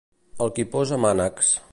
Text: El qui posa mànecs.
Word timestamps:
El 0.45 0.53
qui 0.55 0.65
posa 0.75 0.99
mànecs. 1.05 1.53